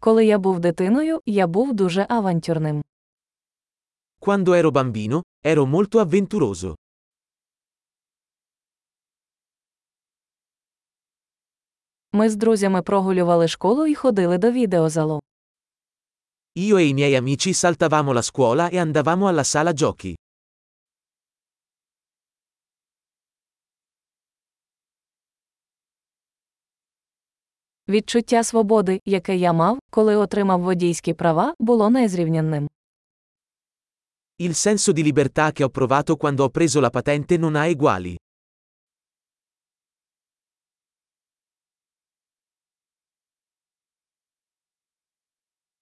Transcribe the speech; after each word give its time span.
Коли 0.00 0.26
я 0.26 0.38
був 0.38 0.60
дитиною, 0.60 1.20
я 1.26 1.46
був 1.46 1.74
дуже 1.74 2.06
авантюрним. 2.08 2.84
Quando 4.20 4.54
ero 4.54 4.70
bambino, 4.70 5.22
ero 5.44 5.66
molto 5.66 6.00
avventuroso. 6.00 6.76
Ми 12.12 12.30
з 12.30 12.36
друзями 12.36 12.82
прогулювали 12.82 13.48
школу 13.48 13.86
і 13.86 13.94
ходили 13.94 14.38
до 14.38 14.50
відеозалу. 14.50 15.20
Io 16.56 16.76
e 16.78 16.84
i 16.90 16.94
miei 16.94 17.14
amici 17.14 17.54
saltavamo 17.54 18.12
la 18.12 18.22
scuola 18.22 18.64
e 18.70 18.78
andavamo 18.78 19.28
alla 19.28 19.44
sala 19.44 19.72
giochi. 19.72 20.16
Відчуття 27.88 28.44
свободи, 28.44 29.00
яке 29.04 29.36
я 29.36 29.52
мав, 29.52 29.78
коли 29.97 30.15
отримав 30.15 30.61
водійські 30.61 31.13
права, 31.13 31.53
було 31.59 31.89
незрівнянним. 31.89 32.69
Il 34.39 34.53
senso 34.53 34.93
di 34.93 35.03
libertà 35.03 35.51
che 35.55 35.63
ho 35.63 35.69
provato 35.69 36.17
quando 36.17 36.43
ho 36.43 36.49
preso 36.49 36.81
la 36.81 36.89
patente 36.89 37.37
non 37.37 37.55
ha 37.55 37.67
eguali. 37.67 38.17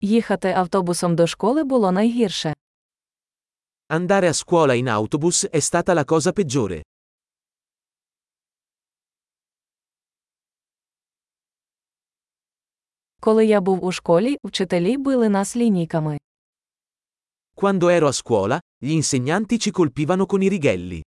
Їхати 0.00 0.52
автобусом 0.52 1.16
до 1.16 1.26
школи 1.26 1.64
було 1.64 1.92
найгірше. 1.92 2.54
Andare 3.88 4.28
a 4.28 4.32
scuola 4.32 4.74
in 4.74 4.88
autobus 4.88 5.48
è 5.50 5.60
stata 5.60 5.94
la 5.94 6.04
cosa 6.04 6.32
peggiore. 6.32 6.80
Коли 13.20 13.46
я 13.46 13.60
був 13.60 13.84
у 13.84 13.92
школі, 13.92 14.36
вчителі 14.44 14.96
били 14.96 15.28
нас 15.28 15.56
лінійками. 15.56 16.18
Quando 17.56 17.88
ero 17.88 18.06
a 18.08 18.12
scuola, 18.12 18.60
gli 18.82 18.92
insegnanti 19.00 19.58
ci 19.58 19.70
colpivano 19.70 20.26
con 20.26 20.42
i 20.42 20.48
righelli. 20.48 21.02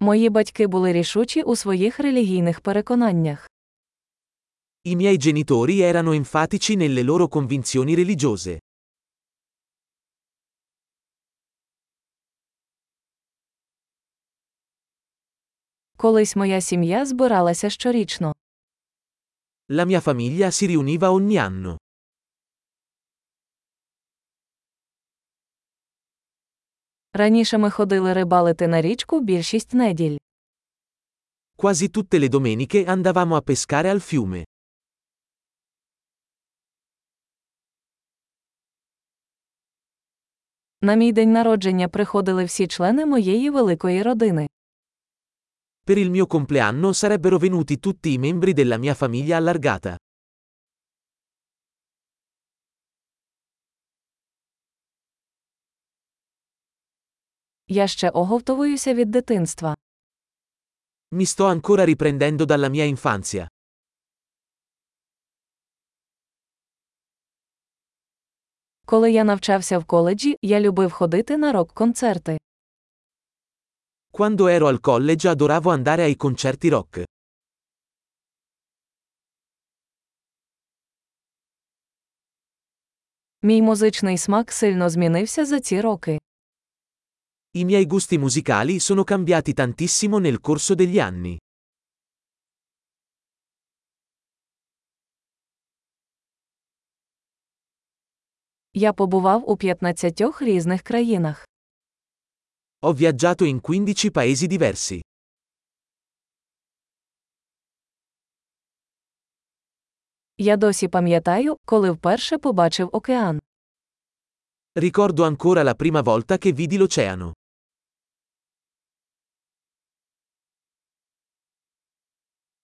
Мої 0.00 0.28
батьки 0.30 0.66
були 0.66 0.92
рішучі 0.92 1.42
у 1.42 1.56
своїх 1.56 2.00
релігійних 2.00 2.60
переконаннях. 2.60 3.48
I 4.84 4.96
miei 4.96 5.16
genitori 5.18 5.80
erano 5.80 6.12
enfatici 6.14 6.76
nelle 6.76 7.02
loro 7.02 7.28
convinzioni 7.28 7.94
religiose. 7.94 8.58
Колись 15.97 16.35
моя 16.35 16.61
сім'я 16.61 17.05
збиралася 17.05 17.69
щорічно. 17.69 18.35
La 19.69 19.85
mia 19.85 20.01
famiglia 20.01 20.51
si 20.51 20.67
riuniva 20.67 21.09
ogni 21.09 21.37
anno. 21.37 21.77
Раніше 27.13 27.57
ми 27.57 27.69
ходили 27.71 28.13
рибалити 28.13 28.67
на 28.67 28.81
річку 28.81 29.19
більшість 29.21 29.73
неділь. 29.73 30.17
Quasi 31.57 31.87
tutte 31.89 32.19
le 32.19 32.29
domeniche 32.29 32.85
andavamo 32.85 33.35
a 33.35 33.41
pescare 33.41 33.89
al 33.95 33.99
fiume. 33.99 34.45
На 40.81 40.95
мій 40.95 41.11
день 41.11 41.31
народження 41.31 41.87
приходили 41.87 42.45
всі 42.45 42.67
члени 42.67 43.05
моєї 43.05 43.49
великої 43.49 44.03
родини. 44.03 44.47
Per 45.87 45.97
il 45.97 46.09
mio 46.09 46.27
compleanno 46.27 46.91
sarebbero 46.91 47.37
venuti 47.37 47.79
tutti 47.79 48.11
i 48.11 48.17
membri 48.17 48.51
della 48.51 48.77
mia 48.77 48.93
famiglia 48.93 49.37
allargata. 49.37 49.95
Я 57.67 57.87
ще 57.87 58.11
оговтовуюся 58.13 58.93
від 58.93 59.11
дитинства. 59.11 59.75
Mi 61.15 61.25
sto 61.25 61.45
ancora 61.45 61.83
riprendendo 61.85 62.45
dalla 62.45 62.69
mia 62.69 62.95
infanzia. 62.95 63.47
Коли 68.85 69.11
я 69.11 69.23
навчався 69.23 69.79
в 69.79 69.85
коледжі, 69.85 70.37
я 70.41 70.59
любив 70.59 70.91
ходити 70.91 71.37
на 71.37 71.51
рок-концерти. 71.51 72.37
Quando 74.16 74.46
ero 74.48 74.66
al 74.68 74.80
college 74.80 75.26
adoravo 75.26 75.70
andare 75.70 76.02
ai 76.02 76.16
concerti 76.16 76.68
rock. 76.68 77.04
Мій 83.42 83.62
музичний 83.62 84.18
смак 84.18 84.52
сильно 84.52 84.90
змінився 84.90 85.44
за 85.46 85.60
ці 85.60 85.80
роки. 85.80 86.18
I 87.54 87.64
miei 87.64 87.86
gusti 87.86 88.18
musicali 88.18 88.80
sono 88.80 89.04
cambiati 89.04 89.52
tantissimo 89.54 90.18
nel 90.18 90.38
corso 90.40 90.74
degli 90.74 91.00
anni. 91.00 91.38
Я 98.74 98.92
побував 98.92 99.50
у 99.50 99.56
15 99.56 100.42
різних 100.42 100.82
країнах. 100.82 101.48
Ho 102.84 102.92
viaggiato 102.92 103.44
in 103.44 103.60
15 103.60 104.10
paesi 104.10 104.46
diversi. 104.46 105.00
Я 110.38 110.56
досі 110.56 110.88
пам'ятаю, 110.88 111.56
коли 111.64 111.90
вперше 111.90 112.38
побачив 112.38 112.88
океан. 112.92 113.40
Ricordo 114.74 115.24
ancora 115.24 115.62
la 115.62 115.74
prima 115.74 116.02
volta 116.02 116.38
che 116.38 116.52
vidi 116.52 116.78
l'oceano. 116.78 117.32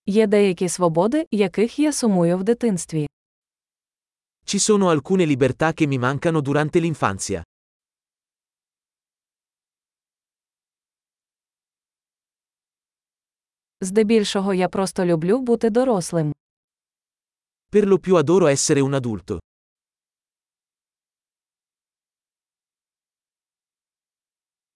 Є 0.07 0.27
деякі 0.27 0.69
свободи, 0.69 1.27
яких 1.31 1.79
я 1.79 1.93
сумую 1.93 2.39
в 2.39 2.43
дитинстві. 2.43 3.07
Ci 4.45 4.59
sono 4.59 4.89
alcune 4.89 5.25
libertà 5.25 5.73
che 5.75 5.87
mi 5.87 5.99
mancano 5.99 6.41
durante 6.41 6.81
l'infanzia. 6.81 7.43
Здебільшого 13.84 14.54
я 14.54 14.70
просто 14.70 15.06
люблю 15.06 15.40
бути 15.40 15.70
дорослим. 15.70 16.34
Per 17.76 17.86
lo 17.88 17.98
più 17.98 18.18
adoro 18.18 18.48
essere 18.48 18.82
un 18.82 18.94
adulto. 18.94 19.40